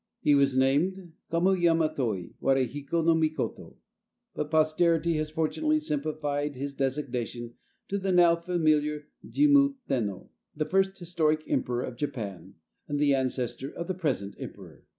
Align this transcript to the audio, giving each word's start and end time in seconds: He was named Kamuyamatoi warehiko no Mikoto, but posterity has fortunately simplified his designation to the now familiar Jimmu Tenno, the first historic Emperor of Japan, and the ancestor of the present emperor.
He 0.19 0.33
was 0.33 0.57
named 0.57 1.13
Kamuyamatoi 1.31 2.33
warehiko 2.41 3.05
no 3.05 3.13
Mikoto, 3.13 3.75
but 4.33 4.49
posterity 4.49 5.17
has 5.17 5.29
fortunately 5.29 5.79
simplified 5.79 6.55
his 6.55 6.73
designation 6.73 7.53
to 7.87 7.99
the 7.99 8.11
now 8.11 8.35
familiar 8.35 9.09
Jimmu 9.23 9.75
Tenno, 9.87 10.31
the 10.55 10.65
first 10.65 10.97
historic 10.97 11.43
Emperor 11.47 11.83
of 11.83 11.97
Japan, 11.97 12.55
and 12.87 12.97
the 12.99 13.13
ancestor 13.13 13.69
of 13.71 13.85
the 13.87 13.93
present 13.93 14.35
emperor. 14.39 14.87